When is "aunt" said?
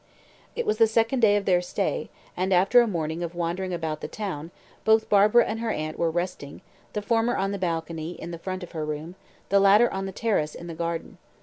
5.69-5.99